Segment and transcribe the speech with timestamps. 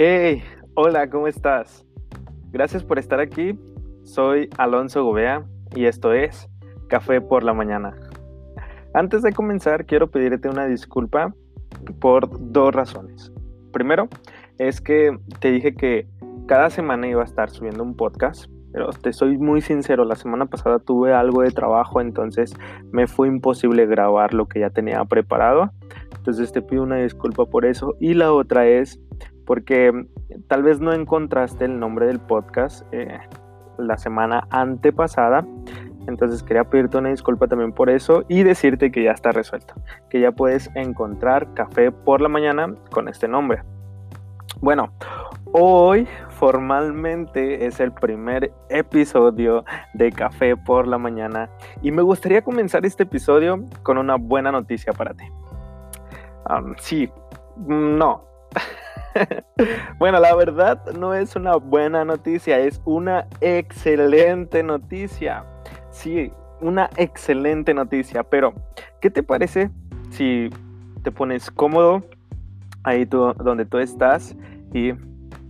[0.00, 1.84] Hey, hola, ¿cómo estás?
[2.52, 3.58] Gracias por estar aquí.
[4.04, 6.48] Soy Alonso Gobea y esto es
[6.88, 7.96] Café por la Mañana.
[8.94, 11.34] Antes de comenzar, quiero pedirte una disculpa
[11.98, 13.32] por dos razones.
[13.72, 14.08] Primero,
[14.58, 16.06] es que te dije que
[16.46, 20.46] cada semana iba a estar subiendo un podcast, pero te soy muy sincero, la semana
[20.46, 22.54] pasada tuve algo de trabajo, entonces
[22.92, 25.72] me fue imposible grabar lo que ya tenía preparado.
[26.18, 27.96] Entonces te pido una disculpa por eso.
[27.98, 29.00] Y la otra es
[29.48, 30.04] porque
[30.46, 33.18] tal vez no encontraste el nombre del podcast eh,
[33.78, 35.42] la semana antepasada.
[36.06, 39.72] Entonces quería pedirte una disculpa también por eso y decirte que ya está resuelto,
[40.10, 43.62] que ya puedes encontrar café por la mañana con este nombre.
[44.60, 44.92] Bueno,
[45.52, 51.48] hoy formalmente es el primer episodio de Café por la Mañana
[51.80, 55.24] y me gustaría comenzar este episodio con una buena noticia para ti.
[56.80, 57.10] sí,
[57.66, 58.24] no,
[59.98, 65.44] bueno, la verdad no es una buena noticia, es una excelente noticia.
[65.90, 68.54] Sí, una excelente noticia, pero
[69.00, 69.70] ¿qué te parece
[70.10, 70.50] si
[71.02, 72.02] te pones cómodo
[72.82, 74.36] ahí donde tú estás
[74.72, 74.92] y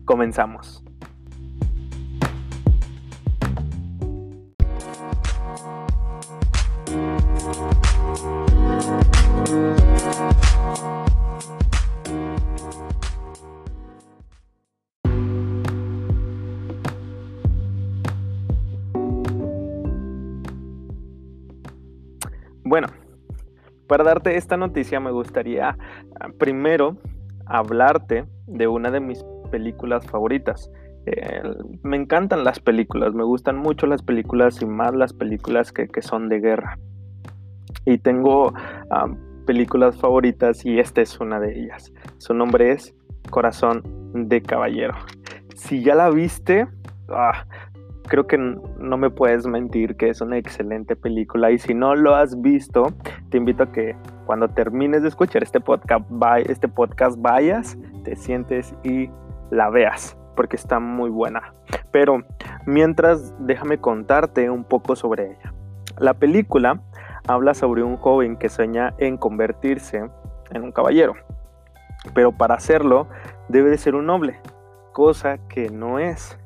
[0.05, 0.85] comenzamos?
[23.89, 25.77] Para darte esta noticia me gustaría
[26.21, 26.97] ah, primero
[27.47, 30.71] hablarte de una de mis películas favoritas.
[31.83, 36.29] me encantan las películas, me gustan mucho las películas y más las películas que, son
[36.29, 36.79] de guerra.
[37.87, 38.53] Y tengo
[38.91, 39.07] ah,
[39.47, 41.91] películas favoritas y esta es una de ellas.
[42.19, 42.95] Su nombre es
[43.31, 44.95] Corazón de Caballero.
[45.57, 46.69] Si ya la viste,
[47.09, 47.47] ah,
[48.09, 52.15] creo que no me puedes mentir que es una excelente película y si no lo
[52.15, 52.93] has visto,
[53.31, 53.95] te invito a que
[54.27, 56.05] cuando termines de escuchar este podcast,
[56.47, 59.11] este podcast vayas, te sientes y
[59.51, 61.55] la veas porque está muy buena.
[61.91, 62.23] Pero
[62.67, 65.53] mientras déjame contarte un poco sobre ella.
[65.99, 66.81] La película
[67.27, 70.09] habla sobre un joven que sueña en convertirse
[70.51, 71.15] en un caballero,
[72.15, 73.09] pero para hacerlo
[73.49, 74.41] debe de ser un noble,
[74.93, 76.38] cosa que no es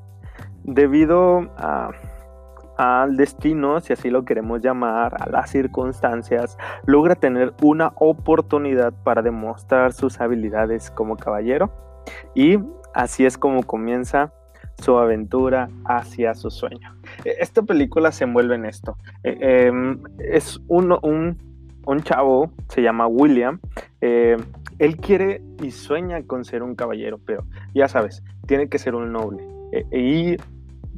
[0.65, 1.49] debido
[2.77, 6.57] al destino, si así lo queremos llamar, a las circunstancias,
[6.87, 11.71] logra tener una oportunidad para demostrar sus habilidades como caballero
[12.35, 12.59] y
[12.95, 14.33] así es como comienza
[14.81, 16.97] su aventura hacia su sueño.
[17.25, 18.97] E, esta película se envuelve en esto.
[19.23, 20.93] E, em, es un,
[21.85, 23.61] un, chavo, se llama William,
[24.01, 24.37] eh,
[24.79, 27.45] él quiere y sueña con ser un caballero, pero
[27.75, 29.45] ya sabes, tiene que ser un noble.
[29.73, 30.37] E, y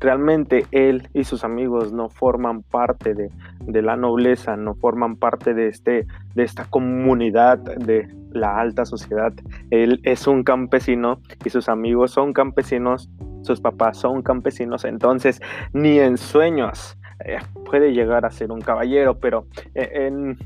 [0.04, 5.68] realmente él y sus amigos no forman parte de, la nobleza, no forman parte de,
[5.68, 9.32] este, de esta comunidad de la alta sociedad.
[9.70, 13.10] Él es un campesino y sus amigos son campesinos,
[13.42, 15.40] sus papás son campesinos, entonces
[15.72, 20.36] ni en sueños eh, puede llegar a ser un caballero, pero eh, en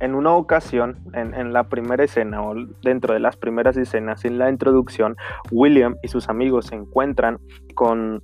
[0.00, 4.48] en una ocasión, en, la primera escena o dentro de las primeras escenas, en la
[4.48, 5.16] introducción,
[5.50, 7.38] William y sus amigos se encuentran
[7.74, 8.22] con,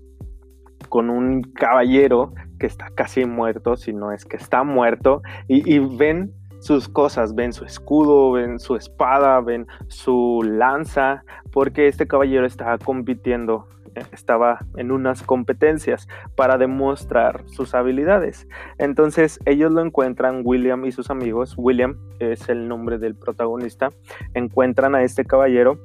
[0.94, 6.32] con un caballero que está casi muerto, si no es que está muerto, y, ven
[6.60, 12.78] sus cosas, ven su escudo, ven su espada, ven su lanza, porque este caballero está
[12.78, 13.66] compitiendo
[14.12, 16.06] estaba en unas competencias
[16.37, 18.47] para demostrar sus habilidades.
[18.78, 23.91] Entonces ellos lo encuentran, William y sus amigos, William es el nombre del protagonista,
[24.34, 25.81] encuentran a este caballero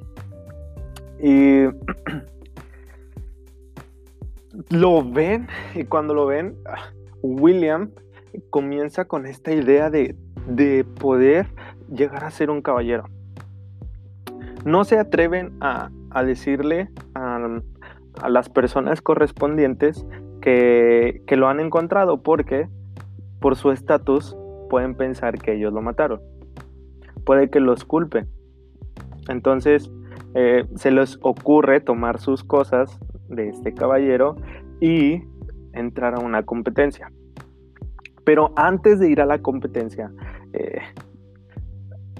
[1.20, 1.64] y
[4.68, 6.56] lo ven y cuando lo ven,
[7.22, 7.90] William
[8.50, 10.16] comienza con esta idea de,
[11.00, 11.46] poder
[11.92, 13.04] llegar a ser un caballero.
[14.64, 17.60] No se atreven a, a decirle a,
[18.20, 20.06] a las personas correspondientes
[20.40, 22.68] que, lo han encontrado porque
[23.40, 24.36] por su estatus
[24.68, 26.20] pueden pensar que ellos lo mataron.
[27.24, 28.28] Puede que los culpen.
[29.28, 29.90] Entonces
[30.34, 32.98] eh, se les ocurre tomar sus cosas
[33.30, 34.36] de este caballero
[34.80, 35.22] y
[35.72, 37.10] entrar a una competencia.
[38.24, 40.12] Pero antes de ir a la competencia,
[40.52, 40.80] eh,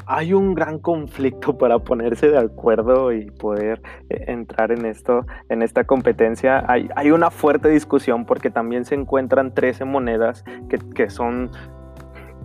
[0.06, 5.62] hay un gran conflicto para ponerse de acuerdo y poder eh, entrar en esto, en
[5.62, 6.64] esta competencia.
[6.66, 11.50] Hay, hay, una fuerte discusión porque también se encuentran 13 monedas que, que son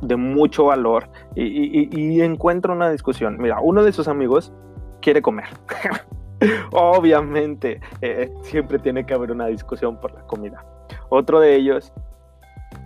[0.01, 3.37] de mucho valor y, y, y, encuentra una discusión.
[3.39, 4.53] Mira, uno de sus amigos
[5.01, 5.47] quiere comer.
[6.71, 10.63] Obviamente, eh, siempre tiene que haber una discusión por la comida.
[11.09, 11.93] Otro de ellos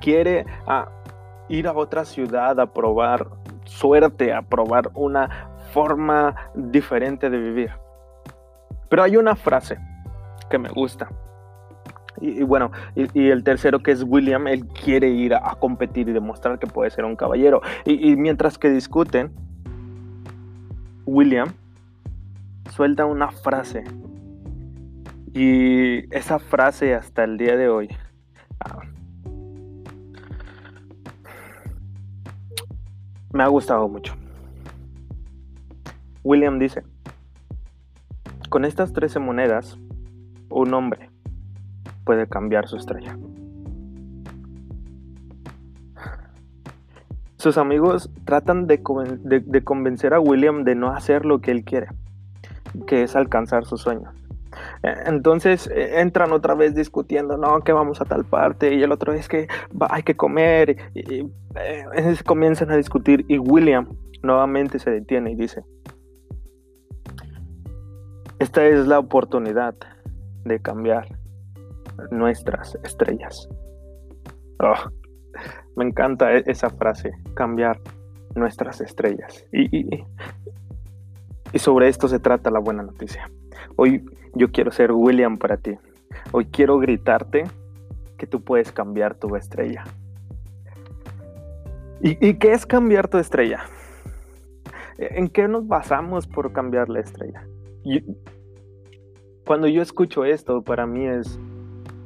[0.02, 0.90] quiere ah,
[1.48, 3.28] ir a otra ciudad a probar
[3.66, 7.72] suerte, a probar una forma diferente de vivir.
[8.90, 9.78] Pero hay una frase
[10.50, 11.10] que me gusta.
[12.22, 16.60] Y, bueno, y, el tercero que es William, él quiere ir a, competir y demostrar
[16.60, 17.62] que puede ser un caballero.
[17.86, 19.32] y mientras que discuten,
[21.06, 21.54] William
[22.70, 23.84] suelta una frase.
[25.34, 27.90] Y esa frase hasta el día de hoy
[28.60, 28.82] ah,
[33.32, 34.16] me ha gustado mucho.
[36.24, 36.84] William dice,
[38.50, 39.78] con estas 13 monedas,
[40.50, 41.10] un hombre
[42.04, 43.18] puede cambiar su estrella.
[47.38, 48.84] Sus amigos tratan de,
[49.64, 51.88] convencer a William de no hacer lo que él quiere,
[52.88, 54.14] que es alcanzar sus sueños.
[54.84, 58.92] E, entonces e, entran otra vez discutiendo, no, que vamos a tal parte, y el
[58.92, 59.48] otro es que
[59.90, 61.26] hay que comer, y,
[61.56, 63.88] e, comienzan a discutir, y William
[64.24, 65.64] nuevamente se detiene y dice,
[68.40, 69.76] esta es la oportunidad
[70.46, 71.08] de cambiar
[72.12, 73.50] nuestras estrellas.
[74.62, 74.90] Oh,
[75.76, 77.80] me encanta esa frase, cambiar
[78.36, 79.46] nuestras estrellas.
[79.52, 80.06] Y, y,
[81.58, 83.32] sobre esto se trata la buena noticia.
[83.76, 84.06] Hoy
[84.36, 85.72] yo quiero ser William para ti.
[86.32, 87.46] Hoy quiero gritarte
[88.18, 89.84] que tú puedes cambiar tu estrella.
[92.02, 93.62] ¿Y, y qué es cambiar tu estrella?
[95.00, 97.44] ¿En qué nos basamos por cambiar la estrella?
[99.46, 101.40] cuando yo escucho esto, para mí es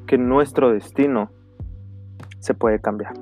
[0.08, 1.30] que nuestro destino
[2.40, 3.14] se puede cambiar.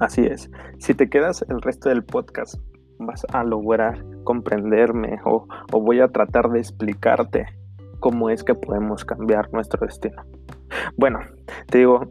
[0.00, 0.50] Así es.
[0.78, 2.56] Si te quedas el resto del podcast,
[2.98, 7.46] vas a lograr comprenderme o, voy a tratar de explicarte
[8.00, 10.22] cómo es que podemos cambiar nuestro destino.
[10.96, 11.20] Bueno,
[11.66, 12.10] te digo,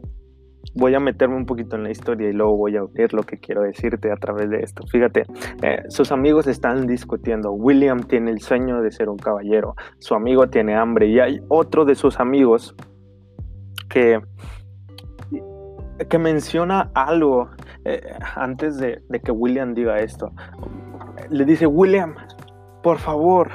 [0.74, 3.38] voy a meterme un poquito en la historia y luego voy a ver lo que
[3.38, 4.86] quiero decirte a través de esto.
[4.86, 5.24] Fíjate,
[5.62, 7.52] eh, sus amigos están discutiendo.
[7.52, 11.84] William tiene el sueño de ser un caballero, su amigo tiene hambre y hay otro
[11.84, 12.74] de sus amigos
[13.88, 14.20] que,
[16.08, 17.50] que menciona algo
[17.84, 18.00] eh,
[18.36, 20.30] antes de, que William diga esto,
[21.30, 22.14] le dice, William,
[22.82, 23.50] por favor,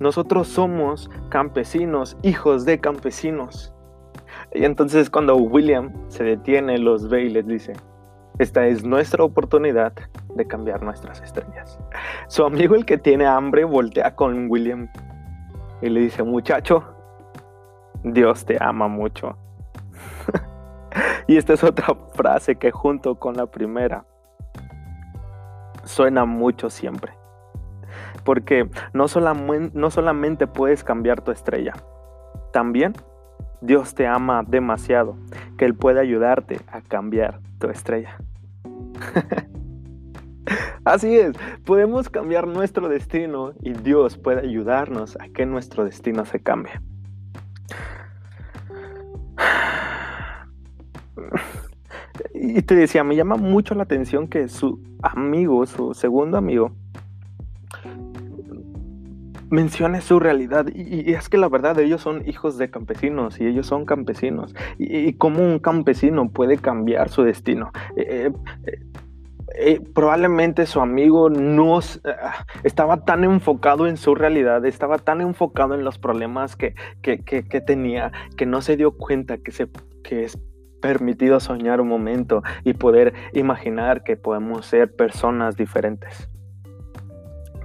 [0.00, 3.74] nosotros somos campesinos, hijos de campesinos.
[4.54, 7.74] Y entonces cuando William se detiene, los ve y les dice,
[8.38, 9.92] esta es nuestra oportunidad
[10.34, 11.78] de cambiar nuestras estrellas.
[12.28, 14.88] Su amigo el que tiene hambre voltea con William
[15.82, 16.84] y le dice, muchacho,
[18.04, 19.36] Dios te ama mucho.
[21.26, 24.06] Y esta es otra frase que junto con la primera
[25.88, 27.12] suena mucho siempre.
[28.24, 29.06] Porque no,
[29.74, 31.74] no solamente puedes cambiar tu estrella,
[32.52, 32.92] también
[33.60, 35.16] Dios te ama demasiado
[35.56, 38.18] que Él puede ayudarte a cambiar tu estrella.
[40.84, 46.40] Así es, podemos cambiar nuestro destino y Dios puede ayudarnos a que nuestro destino se
[46.40, 46.72] cambie.
[52.40, 56.72] Y te decía, me llama mucho la atención que su amigo, su segundo amigo,
[59.50, 60.66] mencione su realidad.
[60.72, 64.54] Y, es que la verdad, ellos son hijos de campesinos y ellos son campesinos.
[64.78, 67.72] Y, cómo un campesino puede cambiar su destino.
[67.96, 68.30] Eh,
[68.66, 68.80] eh,
[69.56, 71.80] eh, probablemente su amigo no
[72.62, 77.60] estaba tan enfocado en su realidad, estaba tan enfocado en los problemas que, que, que
[77.60, 79.68] tenía, que no se dio cuenta que, se,
[80.04, 80.38] que es
[80.80, 86.28] permitido soñar un momento y poder imaginar que podemos ser personas diferentes.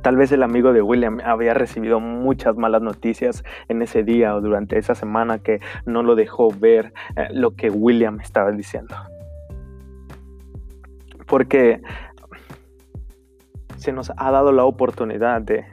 [0.02, 4.42] Tal vez el amigo de William había recibido muchas malas noticias en ese día o
[4.42, 8.96] durante esa semana que no lo dejó ver eh, lo que William estaba diciendo.
[11.26, 11.82] Porque
[13.78, 15.66] se nos ha dado la oportunidad de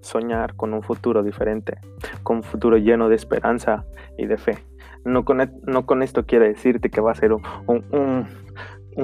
[0.00, 1.78] soñar con un futuro diferente,
[2.22, 3.84] con un futuro lleno de esperanza
[4.16, 4.58] y de fe.
[5.06, 8.26] No con, e, no con esto quiere decirte que va a ser un,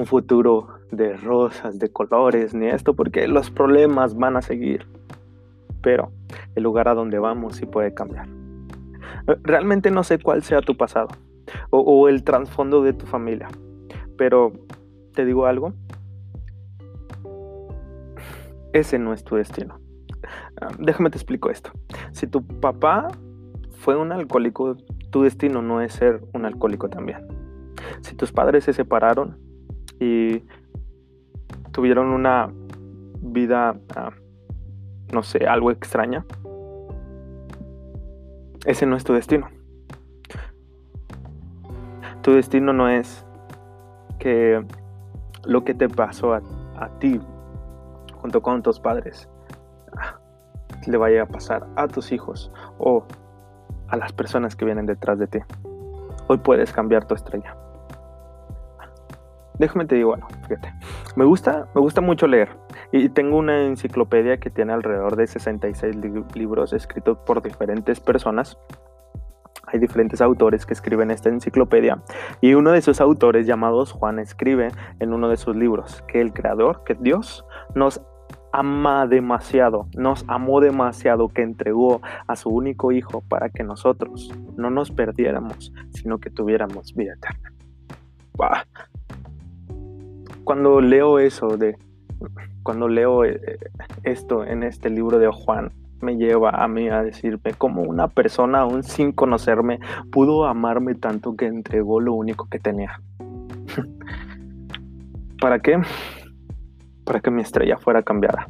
[0.05, 4.85] futuro de rosas, de colores, ni esto, porque los problemas van a seguir.
[5.81, 6.11] Pero
[6.55, 8.27] el lugar a donde vamos sí puede cambiar.
[9.43, 11.07] Realmente no sé cuál sea tu pasado
[11.69, 13.47] o, o el trasfondo de tu familia,
[14.17, 14.51] pero
[15.13, 15.73] te digo algo,
[18.73, 19.79] ese no es tu destino.
[20.61, 21.71] Ah, déjame te explico esto.
[22.11, 23.07] Si tu papá
[23.71, 24.75] fue un alcohólico,
[25.13, 27.27] tu destino no es ser un alcohólico también.
[28.01, 29.37] Si tus padres se separaron
[29.99, 30.43] y
[31.71, 32.51] tuvieron una
[33.21, 34.09] vida, ah,
[35.13, 36.25] no sé, algo extraña,
[38.65, 39.49] ese no es tu destino.
[42.23, 43.23] Tu destino no es
[44.17, 44.65] que
[45.45, 46.41] lo que te pasó a,
[46.99, 47.21] ti
[48.15, 49.29] junto con tus padres
[49.95, 50.19] ah,
[50.87, 53.05] le vaya a pasar a tus hijos o
[53.93, 55.39] a las personas que vienen detrás de ti.
[56.27, 57.55] Hoy puedes cambiar tu estrella.
[59.59, 60.73] Déjame te digo algo, fíjate.
[61.15, 62.49] Me gusta, me gusta mucho leer
[62.91, 65.95] y tengo una enciclopedia que tiene alrededor de 66
[66.33, 68.57] libros escritos por diferentes personas.
[69.67, 72.01] Hay diferentes autores que escriben esta enciclopedia
[72.41, 74.69] y uno de esos autores llamados Juan escribe
[74.99, 77.45] en uno de sus libros que el creador, que Dios
[77.75, 78.01] nos
[78.53, 84.69] ama demasiado, nos amó demasiado que entregó a su único hijo para que nosotros no
[84.69, 87.51] nos perdiéramos, sino que tuviéramos vida eterna.
[90.43, 91.77] Cuando leo eso de
[92.61, 93.59] cuando leo eh,
[94.03, 98.59] esto en este libro de Juan, me lleva a mí a decirme cómo una persona,
[98.59, 99.79] aún sin conocerme,
[100.11, 103.01] pudo amarme tanto que entregó lo único que tenía.
[105.41, 105.81] ¿Para qué?
[107.05, 108.47] Para que mi estrella fuera cambiada,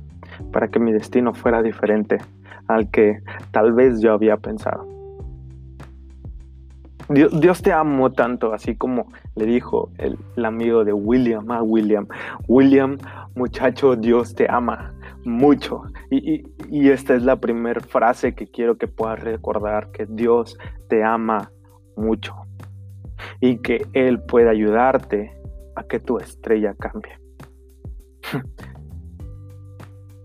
[0.52, 2.20] para que mi destino fuera diferente
[2.68, 4.94] al que tal vez yo había pensado.
[7.10, 12.08] Dios, te amo tanto, así como le dijo el, amigo de William a William.
[12.48, 12.98] William,
[13.36, 14.94] muchacho, Dios te ama
[15.26, 15.84] mucho.
[16.10, 20.58] Y, y esta es la primera frase que quiero que puedas recordar, que Dios
[20.88, 21.52] te ama
[21.98, 22.36] mucho.
[23.42, 25.34] Y que Él puede ayudarte
[25.76, 27.23] a que tu estrella cambie.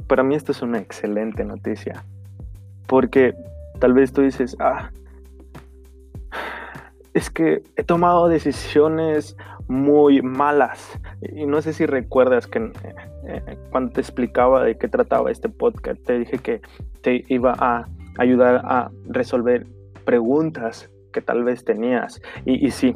[0.09, 2.05] Para mí esto es una excelente noticia.
[2.87, 3.35] Porque
[3.78, 4.90] tal vez tú dices, ah,
[7.14, 9.37] es que he tomado decisiones
[9.69, 10.99] muy malas.
[11.21, 12.95] Y no sé si recuerdas que eh,
[13.26, 16.61] eh, cuando te explicaba de qué trataba este podcast, te dije que
[17.02, 17.87] te iba a
[18.19, 19.67] ayudar a resolver
[20.05, 22.23] preguntas que tal vez tenías.
[22.47, 22.95] Y, y sí,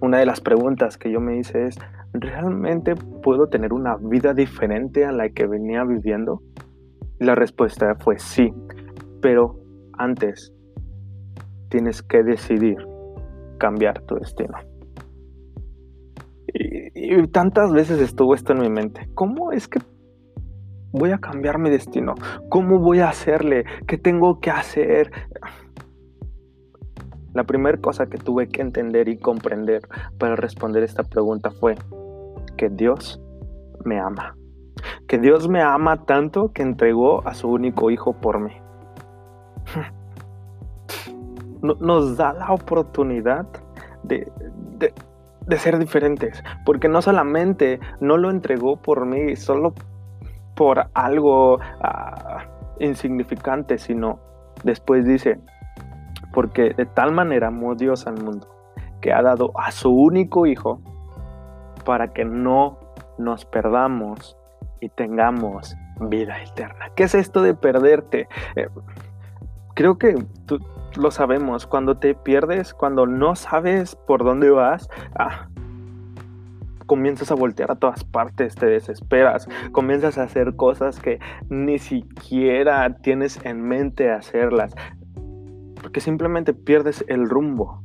[0.00, 1.78] una de las preguntas que yo me hice es,
[2.12, 6.42] ¿realmente puedo tener una vida diferente a la que venía viviendo?
[7.18, 8.52] Y la respuesta fue sí,
[9.20, 9.58] pero
[9.92, 10.52] antes
[11.68, 12.76] tienes que decidir
[13.58, 14.58] cambiar tu destino.
[16.52, 19.08] Y, tantas veces estuvo esto en mi mente.
[19.14, 19.80] ¿Cómo es que
[20.90, 22.14] voy a cambiar mi destino?
[22.48, 23.64] ¿Cómo voy a hacerle?
[23.86, 25.12] ¿Qué tengo que hacer?
[27.32, 29.82] La primera cosa que tuve que entender y comprender
[30.18, 31.76] para responder esta pregunta fue
[32.60, 33.18] que Dios
[33.86, 34.36] me ama.
[35.08, 38.52] Que Dios me ama tanto que entregó a su único hijo por mí.
[41.62, 43.46] nos da la oportunidad
[44.02, 44.30] de,
[45.56, 49.72] ser diferentes, porque no solamente no lo entregó por mí, solo
[50.54, 52.44] por algo ah,
[52.78, 54.20] insignificante, sino
[54.64, 55.40] después dice,
[56.34, 58.46] porque de tal manera amó Dios al mundo,
[59.00, 60.82] que ha dado a su único hijo
[61.84, 62.78] para que no
[63.18, 64.36] nos perdamos
[64.80, 66.90] y tengamos vida eterna.
[66.96, 68.28] ¿Qué es esto de perderte?
[68.56, 68.68] Eh,
[69.74, 70.58] creo que tú,
[70.96, 75.48] lo sabemos, cuando te pierdes, cuando no sabes por dónde vas, ah,
[76.86, 82.96] comienzas a voltear a todas partes, te desesperas, comienzas a hacer cosas que ni siquiera
[82.96, 84.74] tienes en mente hacerlas,
[85.80, 87.82] porque simplemente pierdes el rumbo.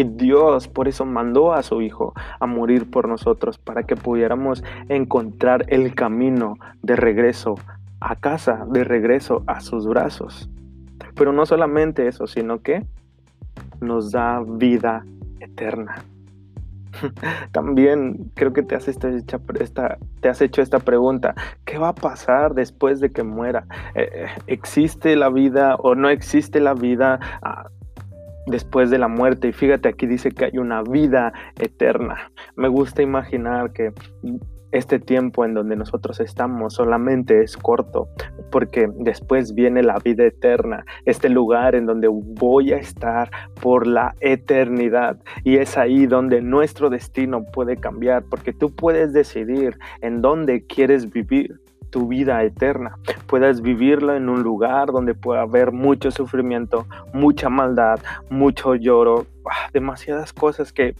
[0.00, 4.64] Y Dios por eso mandó a su Hijo a morir por nosotros, para que pudiéramos
[4.88, 7.56] encontrar el camino de regreso
[8.00, 10.48] a casa, de regreso a sus brazos.
[11.14, 12.82] Pero no solamente eso, sino que
[13.82, 15.04] nos da vida
[15.38, 16.02] eterna.
[17.52, 21.34] También creo que te has, hecho esta, te has hecho esta pregunta,
[21.66, 23.66] ¿qué va a pasar después de que muera?
[23.94, 27.68] Eh, eh, ¿Existe la vida o no existe la vida ah,
[28.46, 29.48] después de la muerte?
[29.48, 32.30] Y fíjate, aquí dice que hay una vida eterna.
[32.56, 33.92] Me gusta imaginar que
[34.72, 38.08] este tiempo en donde nosotros estamos solamente es corto,
[38.50, 43.30] porque después viene la vida eterna, este lugar en donde voy a estar
[43.60, 45.18] por la eternidad.
[45.44, 51.10] Y es ahí donde nuestro destino puede cambiar, porque tú puedes decidir en dónde quieres
[51.10, 52.96] vivir tu vida eterna.
[53.26, 59.68] Puedes vivirla en un lugar donde pueda haber mucho sufrimiento, mucha maldad, mucho lloro, ah,
[59.72, 60.94] demasiadas cosas que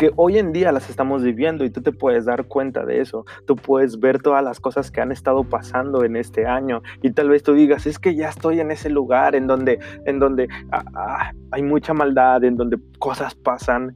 [0.00, 3.26] que hoy en día las estamos viviendo y tú te puedes dar cuenta de eso.
[3.46, 7.28] Tú puedes ver todas las cosas que han estado pasando en este año y tal
[7.28, 10.84] vez tú digas, es que ya estoy en ese lugar en donde, en donde ah,
[10.94, 13.94] ah, hay mucha maldad, en donde cosas pasan.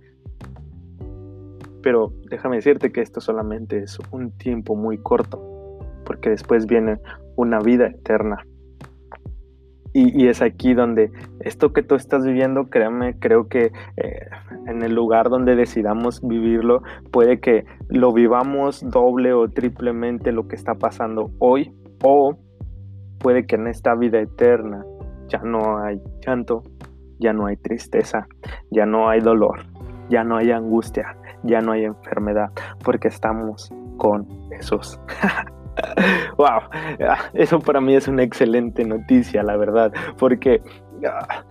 [1.82, 5.42] Pero déjame decirte que esto solamente es un tiempo muy corto,
[6.04, 6.98] porque después viene
[7.36, 8.44] una vida eterna.
[9.96, 14.26] Y, es aquí donde esto que tú estás viviendo, créeme, creo que eh,
[14.66, 16.82] en el lugar donde decidamos vivirlo,
[17.12, 22.36] puede que lo vivamos doble o triplemente lo que está pasando hoy, o
[23.20, 24.84] puede que en esta vida eterna
[25.28, 26.64] ya no hay llanto,
[27.20, 28.26] ya no hay tristeza,
[28.72, 29.64] ya no hay dolor,
[30.10, 32.50] ya no hay angustia, ya no hay enfermedad,
[32.84, 34.98] porque estamos con Jesús.
[36.36, 36.60] wow,
[37.08, 40.62] ah, eso para mí es una excelente noticia, la verdad, porque
[41.06, 41.44] ah,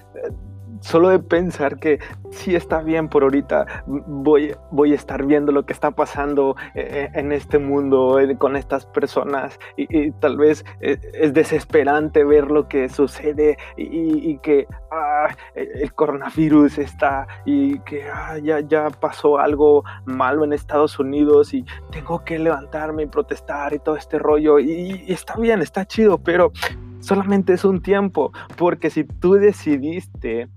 [0.84, 2.00] solo de pensar que
[2.30, 7.10] sí está bien por ahorita, voy, voy a estar viendo lo que está pasando eh,
[7.14, 9.58] en este mundo eh, con estas personas.
[9.78, 16.78] Y, tal vez eh, es desesperante ver lo que sucede y, que ah, el coronavirus
[16.80, 22.38] está y que ah, ya, ya pasó algo malo en Estados Unidos y tengo que
[22.38, 24.60] levantarme y protestar y todo este rollo.
[24.60, 26.52] Y está bien, está chido, pero
[27.00, 30.50] solamente es un tiempo, porque si tú decidiste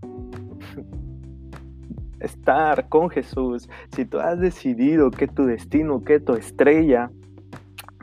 [2.26, 7.10] estar con Jesús, si tú has decidido que tu destino, que tu estrella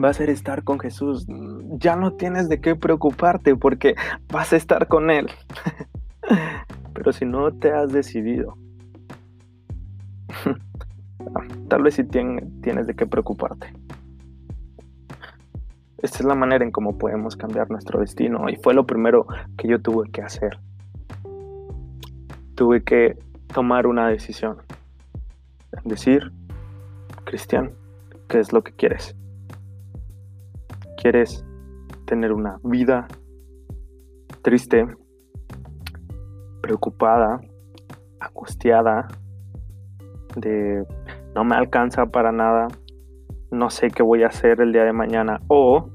[0.03, 1.27] va a ser estar con Jesús,
[1.77, 3.95] ya no tienes de qué preocuparte porque
[4.31, 5.29] vas a estar con Él.
[6.93, 8.57] Pero si no te has decidido,
[11.67, 13.73] tal vez sí tienes de qué preocuparte.
[16.03, 19.25] Esta es la manera en cómo podemos cambiar nuestro destino y fue lo primero
[19.57, 20.59] que yo tuve que hacer.
[22.55, 23.17] Tuve que
[23.53, 24.57] tomar una decisión.
[25.83, 26.31] Decir,
[27.23, 27.71] Cristian,
[28.27, 29.15] ¿qué es lo que quieres?
[31.01, 31.45] ¿Quieres
[32.05, 33.07] tener una vida
[34.41, 34.85] triste,
[36.61, 37.41] preocupada,
[38.19, 39.07] angustiada,
[40.35, 40.85] de
[41.35, 42.67] no me alcanza para nada,
[43.51, 45.39] no sé qué voy a hacer el día de mañana?
[45.47, 45.89] ¿O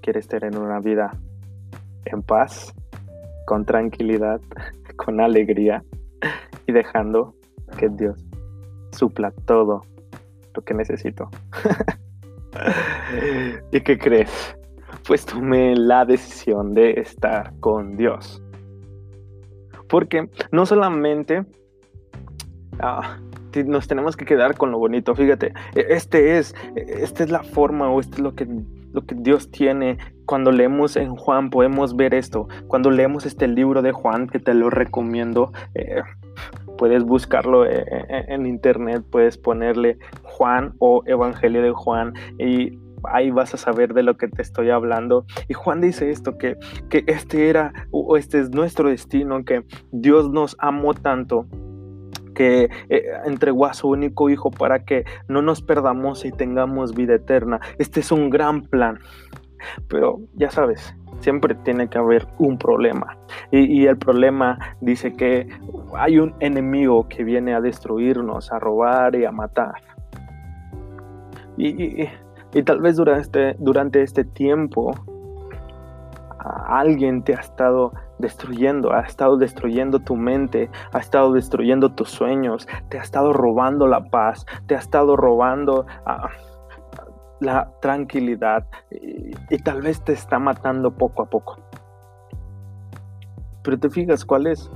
[0.00, 1.10] quieres tener una vida
[2.04, 2.72] en paz,
[3.46, 4.40] con tranquilidad,
[4.96, 5.82] con alegría?
[6.66, 7.34] Y dejando
[7.78, 8.24] que Dios
[8.92, 9.84] supla todo
[10.54, 11.28] lo que necesito.
[13.72, 14.56] ¿Y qué crees?
[15.06, 18.42] Pues tomé la decisión de estar con Dios.
[19.88, 21.44] Porque no solamente
[22.80, 23.18] ah,
[23.64, 27.90] nos tenemos que quedar con lo bonito, fíjate, e, este es, esta es la forma
[27.90, 28.46] o esto es lo que,
[28.92, 29.98] lo que Dios tiene.
[30.26, 32.48] Cuando leemos en Juan podemos ver esto.
[32.66, 36.02] Cuando leemos este libro de Juan, que te lo recomiendo, eh,
[36.76, 43.30] puedes buscarlo eh, eh, en internet, puedes ponerle Juan o Evangelio de Juan y ahí
[43.30, 45.26] vas a saber de lo que te estoy hablando.
[45.48, 46.56] Y Juan dice esto, que,
[46.88, 51.46] que este era o este es nuestro destino, que Dios nos amó tanto
[52.34, 57.14] que eh, entregó a su único hijo para que no nos perdamos y tengamos vida
[57.14, 57.60] eterna.
[57.78, 59.00] Este es un gran plan.
[59.88, 63.16] Pero ya sabes, siempre tiene que haber un problema.
[63.50, 65.48] Y, el problema dice que
[65.94, 69.82] hay un enemigo que viene a destruirnos, a robar y a matar.
[71.56, 72.08] Y,
[72.64, 74.94] tal vez durante este, tiempo
[76.68, 82.68] alguien te ha estado destruyendo, ha estado destruyendo tu mente, ha estado destruyendo tus sueños,
[82.88, 85.86] te ha estado robando la paz, te ha estado robando...
[87.38, 91.58] La tranquilidad y, tal vez te está matando poco a poco.
[93.62, 94.70] Pero te fijas cuál es,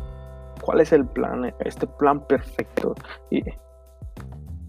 [0.61, 2.94] cuál es el plan, este plan perfecto.
[3.31, 3.42] Y,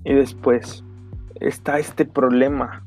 [0.03, 0.83] y después
[1.39, 2.83] está este problema.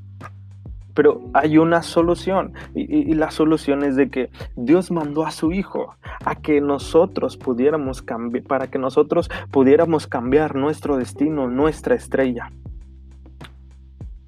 [0.95, 5.97] Pero hay una solución y, la solución es de que Dios mandó a su Hijo
[6.25, 12.49] a que nosotros pudiéramos cambiar, para que nosotros pudiéramos cambiar nuestro destino, nuestra estrella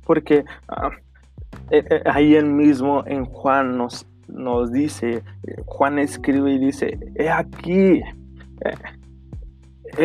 [0.07, 0.91] porque ah,
[1.71, 5.23] eh, eh, ahí él mismo en Juan nos, nos dice,
[5.67, 8.15] Juan escribe y dice, he aquí eh,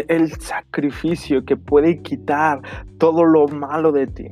[0.07, 2.61] el sacrificio que puede quitar
[2.97, 4.27] todo lo malo de ti.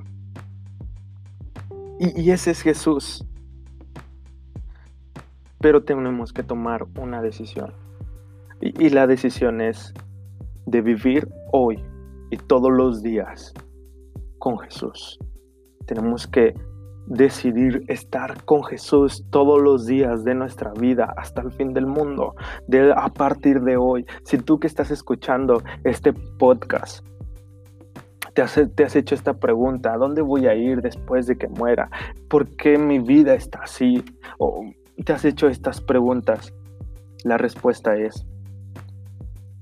[2.00, 3.26] Y, ese es Jesús.
[5.60, 7.74] Pero tenemos que tomar una decisión.
[8.62, 9.94] y la decisión es
[10.66, 11.82] de vivir hoy
[12.30, 13.54] y todos los días
[14.38, 15.20] con Jesús.
[15.86, 16.54] Tenemos que
[17.10, 22.36] decidir estar con Jesús todos los días de nuestra vida hasta el fin del mundo,
[22.68, 24.06] de, a partir de hoy.
[24.24, 27.06] Si tú que estás escuchando este podcast,
[28.34, 31.90] te has, hecho esta pregunta, ¿a dónde voy a ir después de que muera?
[32.30, 34.02] ¿Por qué mi vida está así?
[34.38, 34.64] O
[35.04, 36.54] te has hecho estas preguntas.
[37.26, 38.26] La respuesta es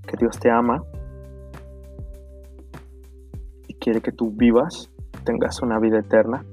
[0.06, 0.84] que Dios te ama
[3.68, 4.92] y quiere que tú vivas
[5.28, 6.46] tengas una vida eterna,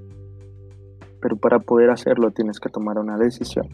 [1.25, 3.67] pero para poder hacerlo tienes que tomar una decisión.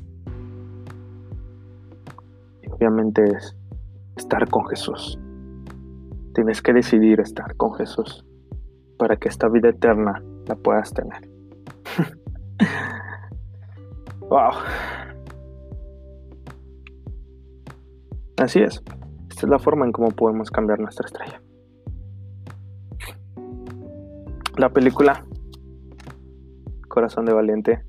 [2.71, 3.57] obviamente es
[4.17, 5.19] estar con Jesús.
[6.33, 8.25] Tienes que decidir estar con Jesús
[8.97, 11.29] para que esta vida eterna la puedas tener.
[14.21, 14.53] wow.
[18.37, 18.81] Así es.
[19.29, 21.43] Esta es la forma en cómo podemos cambiar nuestra estrella.
[24.57, 25.25] La película
[26.91, 27.83] Corazón de Valiente.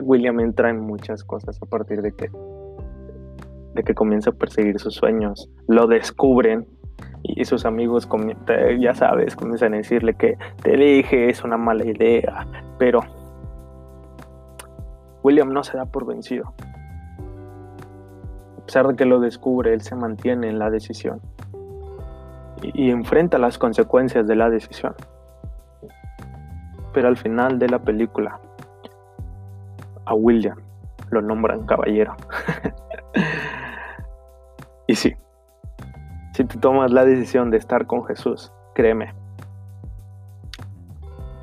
[0.00, 2.30] William entra en muchas cosas a partir de que
[3.74, 6.66] de que comienza a perseguir sus sueños, lo descubren
[7.22, 8.08] y sus amigos,
[8.78, 12.46] ya sabes, comienzan a decirle que te elige, es una mala idea,
[12.78, 13.00] pero
[15.22, 16.52] William no se da por vencido.
[18.58, 21.20] A pesar de que lo descubre, él se mantiene en la decisión
[22.62, 24.94] y enfrenta las consecuencias de la decisión.
[26.92, 28.40] Pero al final de la película,
[30.04, 30.58] a William
[31.10, 32.16] lo nombran caballero.
[34.86, 35.14] y sí,
[36.34, 39.14] si tú tomas la decisión de estar con Jesús, créeme,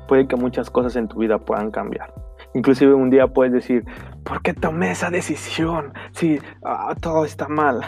[0.08, 2.12] puede que muchas cosas en tu vida puedan cambiar.
[2.54, 3.84] Inclusive un día puedes decir,
[4.24, 5.92] ¿por qué tomé esa decisión?
[6.12, 7.82] Si ah, todo está mal.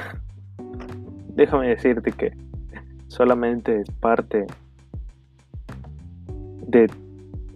[1.34, 2.32] Déjame decirte que
[3.08, 4.46] solamente es parte
[6.68, 6.88] de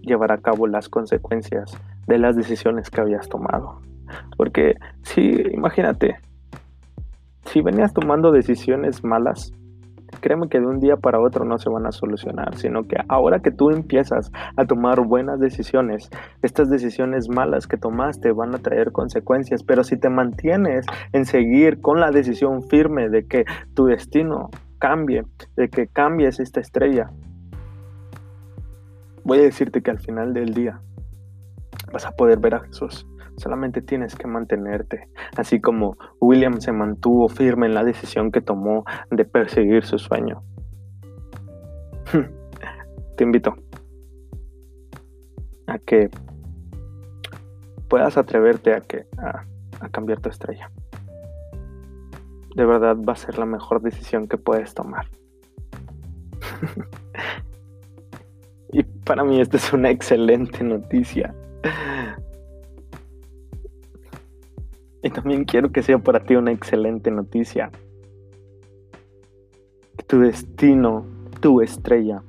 [0.07, 3.81] llevar a cabo las consecuencias de las decisiones que habías tomado.
[4.37, 6.17] Porque si, imagínate,
[7.45, 9.53] si venías tomando decisiones malas,
[10.21, 13.41] créeme que de un día para otro no se van a solucionar, sino que ahora
[13.41, 16.11] que tú empiezas a tomar buenas decisiones,
[16.43, 21.81] estas decisiones malas que tomaste van a traer consecuencias, pero si te mantienes en seguir
[21.81, 25.25] con la decisión firme de que tu destino cambie,
[25.57, 27.11] de que cambies esta estrella,
[29.27, 30.81] voy a decirte que al final del día
[31.93, 33.07] vas a poder ver a Jesús.
[33.37, 38.85] Solamente tienes que mantenerte, así como William se mantuvo firme en la decisión que tomó
[39.11, 40.43] de perseguir su sueño.
[43.17, 43.57] Te invito
[45.67, 46.09] a que
[47.89, 49.45] puedas atreverte a, que, a,
[49.81, 50.71] a cambiar tu estrella.
[52.55, 55.09] De verdad va a ser la mejor decisión que puedes tomar.
[59.07, 61.35] para mí esta es una excelente noticia.
[65.03, 67.71] Y también quiero que sea para ti una excelente noticia.
[70.09, 71.07] Tu destino,
[71.41, 72.23] tu estrella,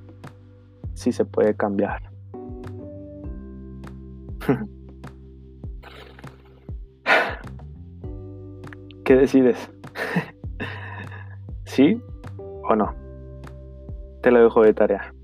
[0.93, 2.03] sí se puede cambiar.
[9.03, 9.71] ¿Qué decides?
[11.65, 11.99] ¿Sí
[12.37, 12.93] o no?
[14.21, 15.16] Te lo dejo de tarea.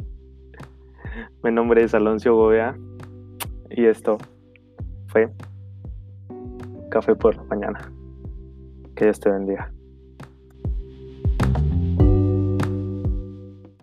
[1.44, 2.74] Mi nombre es Alonso Gobea
[3.70, 4.18] y esto
[5.08, 5.30] fue
[6.90, 7.92] Café por la mañana.
[8.96, 9.70] Que Dios te bendiga.